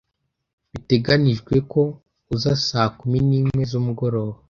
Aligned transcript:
Biteganijwe 0.71 1.55
ko 1.71 1.81
uza 2.33 2.53
saa 2.67 2.89
kumi 2.97 3.17
nimwe 3.27 3.61
zumugoroba. 3.71 4.35